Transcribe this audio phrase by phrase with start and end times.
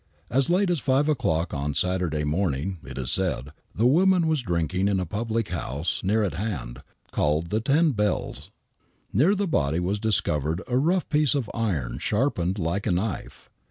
[0.31, 4.87] As late as 5 o'clock on Saturday morning, it is said, the woman was drinking
[4.87, 6.81] in a public house near at hand,
[7.11, 8.49] called the Ten Bells.
[9.13, 13.51] I^ear the body was discovered a rough piece of iron sharpened like a knife.